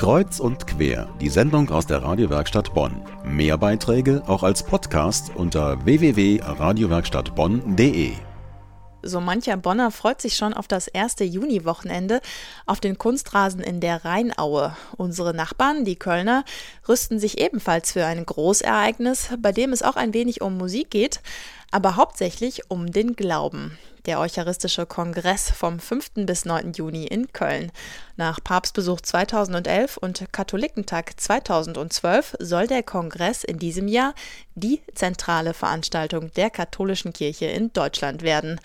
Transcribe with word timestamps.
Kreuz 0.00 0.40
und 0.40 0.66
quer, 0.66 1.06
die 1.20 1.28
Sendung 1.28 1.68
aus 1.68 1.86
der 1.86 2.02
Radiowerkstatt 2.02 2.72
Bonn. 2.72 3.02
Mehr 3.22 3.58
Beiträge 3.58 4.22
auch 4.26 4.42
als 4.42 4.62
Podcast 4.62 5.30
unter 5.34 5.84
www.radiowerkstattbonn.de. 5.84 8.12
So 9.02 9.20
mancher 9.20 9.58
Bonner 9.58 9.90
freut 9.90 10.22
sich 10.22 10.36
schon 10.36 10.54
auf 10.54 10.68
das 10.68 10.88
erste 10.88 11.24
Juniwochenende 11.24 12.22
auf 12.64 12.80
den 12.80 12.96
Kunstrasen 12.96 13.60
in 13.60 13.80
der 13.80 14.06
Rheinaue. 14.06 14.74
Unsere 14.96 15.34
Nachbarn, 15.34 15.84
die 15.84 15.96
Kölner, 15.96 16.46
rüsten 16.88 17.18
sich 17.18 17.38
ebenfalls 17.38 17.92
für 17.92 18.06
ein 18.06 18.24
Großereignis, 18.24 19.28
bei 19.38 19.52
dem 19.52 19.74
es 19.74 19.82
auch 19.82 19.96
ein 19.96 20.14
wenig 20.14 20.40
um 20.40 20.56
Musik 20.56 20.90
geht, 20.90 21.20
aber 21.70 21.96
hauptsächlich 21.96 22.70
um 22.70 22.90
den 22.90 23.16
Glauben 23.16 23.78
der 24.06 24.20
Eucharistische 24.20 24.86
Kongress 24.86 25.50
vom 25.50 25.78
5. 25.78 26.26
bis 26.26 26.44
9. 26.44 26.72
Juni 26.72 27.06
in 27.06 27.32
Köln. 27.32 27.70
Nach 28.16 28.42
Papstbesuch 28.42 29.00
2011 29.00 29.96
und 29.96 30.24
Katholikentag 30.32 31.18
2012 31.18 32.36
soll 32.38 32.66
der 32.66 32.82
Kongress 32.82 33.44
in 33.44 33.58
diesem 33.58 33.88
Jahr 33.88 34.14
die 34.54 34.80
zentrale 34.94 35.54
Veranstaltung 35.54 36.32
der 36.34 36.50
katholischen 36.50 37.12
Kirche 37.12 37.46
in 37.46 37.72
Deutschland 37.72 38.22
werden. 38.22 38.60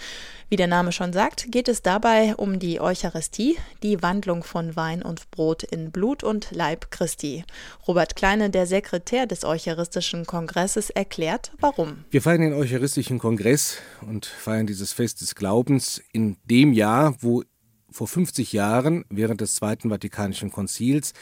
Wie 0.48 0.58
der 0.58 0.68
Name 0.68 0.92
schon 0.92 1.12
sagt, 1.12 1.52
geht 1.52 1.68
es 1.68 1.82
dabei 1.82 2.36
um 2.36 2.60
die 2.60 2.80
Eucharistie, 2.80 3.58
die 3.82 4.04
Wandlung 4.04 4.44
von 4.44 4.76
Wein 4.76 5.02
und 5.02 5.32
Brot 5.32 5.64
in 5.64 5.90
Blut 5.90 6.24
und 6.24 6.52
Leib 6.52 6.92
Christi. 6.92 7.44
Robert 7.88 8.16
Kleine, 8.16 8.52
der 8.52 8.68
Sekretär 8.68 9.26
des 9.26 9.44
Eucharistischen 9.44 10.26
Kongresses, 10.26 10.92
erklärt, 10.92 11.52
warum. 11.60 12.06
Wir 12.12 12.22
feiern 12.22 12.42
den 12.42 12.54
Eucharistischen 12.54 12.95
Kongress 13.20 13.80
und 14.08 14.26
feiern 14.26 14.68
dieses 14.68 14.94
Fest 14.94 15.20
des 15.20 15.36
Glaubens 15.36 16.02
in 16.14 16.38
dem 16.46 16.72
Jahr, 16.72 17.18
wo 17.20 17.44
vor 17.92 18.08
50 18.08 18.54
Jahren 18.54 19.04
während 19.10 19.42
des 19.42 19.56
Zweiten 19.56 19.90
Vatikanischen 19.90 20.50
Konzils 20.52 21.14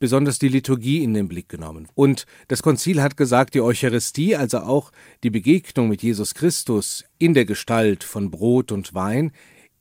besonders 0.00 0.40
die 0.40 0.48
Liturgie 0.48 1.04
in 1.04 1.14
den 1.14 1.28
Blick 1.28 1.48
genommen. 1.48 1.86
Und 1.94 2.26
das 2.48 2.62
Konzil 2.62 3.00
hat 3.00 3.16
gesagt, 3.16 3.54
die 3.54 3.60
Eucharistie, 3.60 4.34
also 4.34 4.58
auch 4.58 4.90
die 5.22 5.30
Begegnung 5.30 5.88
mit 5.88 6.02
Jesus 6.02 6.34
Christus 6.34 7.04
in 7.18 7.34
der 7.34 7.44
Gestalt 7.44 8.02
von 8.02 8.30
Brot 8.30 8.72
und 8.72 8.94
Wein, 8.94 9.30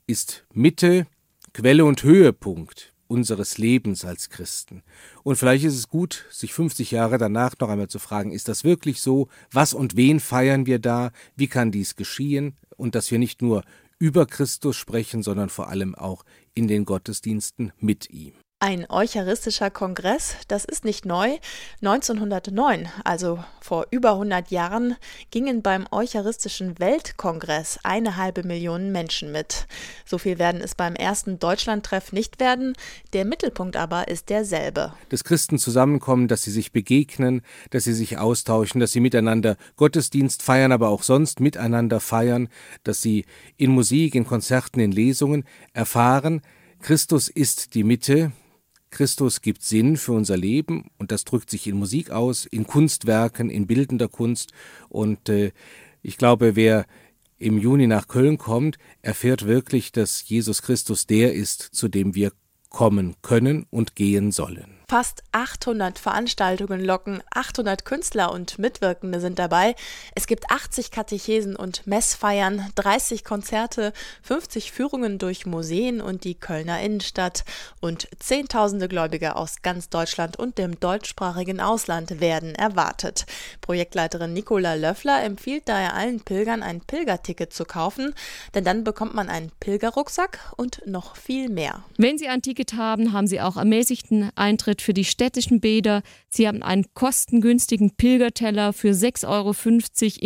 ist 0.06 0.46
Mitte, 0.54 1.08
Quelle 1.54 1.84
und 1.86 2.04
Höhepunkt 2.04 2.94
unseres 3.10 3.58
Lebens 3.58 4.06
als 4.06 4.30
Christen. 4.30 4.84
Und 5.24 5.36
vielleicht 5.36 5.66
ist 5.66 5.76
es 5.76 5.88
gut, 5.88 6.26
sich 6.32 6.54
50 6.54 6.92
Jahre 6.92 7.18
danach 7.18 7.56
noch 7.60 7.70
einmal 7.70 7.90
zu 7.90 8.00
fragen, 8.00 8.32
ist 8.32 8.48
das 8.48 8.64
wirklich 8.64 9.02
so? 9.02 9.28
Was 9.52 9.74
und 9.74 9.96
wen 9.96 10.20
feiern 10.20 10.66
wir 10.66 10.80
da? 10.80 11.12
Wie 11.36 11.48
kann 11.48 11.72
dies 11.72 11.96
geschehen? 11.96 12.56
Und 12.78 12.96
dass 12.96 13.12
wir 13.12 13.20
nicht 13.20 13.42
nur 13.42 13.64
über 13.98 14.26
Christus 14.26 14.78
sprechen, 14.78 15.24
sondern 15.24 15.50
vor 15.50 15.68
allem 15.68 15.96
auch 15.96 16.24
in 16.54 16.68
den 16.68 16.86
Gottesdiensten 16.86 17.74
mit 17.80 18.10
ihm. 18.10 18.34
Ein 18.62 18.88
Eucharistischer 18.90 19.70
Kongress, 19.72 20.36
das 20.50 20.66
ist 20.66 20.84
nicht 20.84 21.06
neu. 21.06 21.38
1909, 21.82 22.90
also 23.06 23.42
vor 23.62 23.88
über 23.90 24.12
100 24.12 24.52
Jahren, 24.52 24.98
gingen 25.32 25.62
beim 25.62 25.88
Eucharistischen 25.92 26.78
Weltkongress 26.78 27.80
eine 27.84 28.18
halbe 28.18 28.44
Million 28.44 28.92
Menschen 28.92 29.32
mit. 29.32 29.66
So 30.04 30.18
viel 30.18 30.40
werden 30.40 30.60
es 30.60 30.76
beim 30.76 30.96
ersten 30.96 31.40
Deutschlandtreff 31.40 32.12
nicht 32.12 32.42
werden. 32.42 32.74
Der 33.14 33.24
Mittelpunkt 33.24 33.78
aber 33.78 34.10
ist 34.10 34.28
derselbe. 34.28 34.92
Dass 35.08 35.24
Christen 35.24 35.58
zusammenkommen, 35.58 36.28
dass 36.28 36.42
sie 36.42 36.52
sich 36.52 36.74
begegnen, 36.74 37.44
dass 37.70 37.86
sie 37.86 37.94
sich 37.94 38.18
austauschen, 38.18 38.82
dass 38.82 38.92
sie 38.92 39.00
miteinander 39.00 39.56
Gottesdienst 39.78 40.44
feiern, 40.44 40.74
aber 40.74 40.90
auch 40.90 41.04
sonst 41.04 41.40
miteinander 41.40 42.02
feiern, 42.02 42.50
dass 42.84 43.02
sie 43.02 43.24
in 43.56 43.72
Musik, 43.72 44.16
in 44.16 44.28
Konzerten, 44.28 44.82
in 44.82 44.92
Lesungen 44.92 45.46
erfahren, 45.72 46.42
Christus 46.82 47.30
ist 47.30 47.74
die 47.74 47.84
Mitte, 47.84 48.34
Christus 48.90 49.42
gibt 49.42 49.64
Sinn 49.64 49.98
für 49.98 50.14
unser 50.14 50.38
Leben 50.38 50.90
und 50.98 51.12
das 51.12 51.24
drückt 51.24 51.50
sich 51.50 51.68
in 51.68 51.78
Musik 51.78 52.12
aus, 52.12 52.46
in 52.46 52.66
Kunstwerken, 52.66 53.50
in 53.50 53.68
bildender 53.68 54.08
Kunst. 54.08 54.52
Und 54.90 55.30
äh, 55.30 55.52
ich 56.02 56.18
glaube, 56.18 56.56
wer 56.56 56.86
im 57.38 57.58
Juni 57.58 57.88
nach 57.88 58.08
Köln 58.08 58.38
kommt, 58.38 58.78
erfährt 59.02 59.46
wirklich, 59.46 59.92
dass 59.92 60.28
Jesus 60.28 60.62
Christus 60.62 61.08
der 61.08 61.34
ist, 61.34 61.62
zu 61.62 61.88
dem 61.88 62.16
wir 62.16 62.32
kommen 62.70 63.16
können 63.22 63.66
und 63.70 63.96
gehen 63.96 64.32
sollen. 64.32 64.79
Fast 64.90 65.22
800 65.34 66.00
Veranstaltungen 66.00 66.84
locken, 66.84 67.22
800 67.30 67.86
Künstler 67.86 68.32
und 68.32 68.58
Mitwirkende 68.58 69.20
sind 69.20 69.38
dabei. 69.38 69.76
Es 70.16 70.26
gibt 70.26 70.50
80 70.50 70.90
Katechesen 70.90 71.56
und 71.56 71.86
Messfeiern, 71.86 72.66
30 72.74 73.24
Konzerte, 73.24 73.94
50 74.24 74.72
Führungen 74.72 75.20
durch 75.20 75.46
Museen 75.46 76.02
und 76.02 76.24
die 76.24 76.34
Kölner 76.34 76.82
Innenstadt 76.82 77.46
und 77.80 78.08
Zehntausende 78.18 78.88
Gläubige 78.88 79.36
aus 79.36 79.62
ganz 79.62 79.90
Deutschland 79.90 80.40
und 80.40 80.58
dem 80.58 80.80
deutschsprachigen 80.80 81.60
Ausland 81.62 82.20
werden 82.20 82.56
erwartet. 82.56 83.28
Projektleiterin 83.62 84.34
Nicola 84.34 84.74
Löffler 84.74 85.24
empfiehlt 85.24 85.70
daher 85.70 85.94
allen 85.94 86.22
Pilgern 86.22 86.64
ein 86.64 86.82
Pilgerticket 86.82 87.54
zu 87.54 87.64
kaufen, 87.64 88.16
denn 88.56 88.64
dann 88.64 88.84
bekommt 88.84 89.14
man 89.14 89.30
einen 89.30 89.52
Pilgerrucksack 89.60 90.52
und 90.58 90.82
noch 90.88 91.16
viel 91.16 91.48
mehr. 91.50 91.84
Wenn 91.98 92.18
Sie 92.18 92.28
ein 92.28 92.42
Ticket 92.42 92.74
haben, 92.74 93.14
haben 93.14 93.28
Sie 93.28 93.40
auch 93.40 93.56
ermäßigten 93.56 94.32
Eintritt 94.34 94.79
Angebot 94.80 94.82
für 94.82 94.94
die 94.94 95.06
städtischen 95.06 95.60
Bäder. 95.60 96.02
Sie 96.30 96.48
haben 96.48 96.64
einen 96.64 96.86
kostengünstigen 96.94 97.96
Pilgerteller 97.96 98.74
für 98.74 98.92
6,50 98.92 99.28
Euro 99.28 99.54